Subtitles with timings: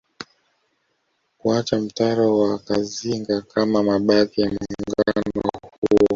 [1.39, 6.09] Kuacha mtaro wa Kazinga kama mabaki ya muungano huo